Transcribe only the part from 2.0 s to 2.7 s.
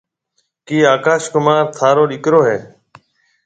ڏيڪرو هيَ؟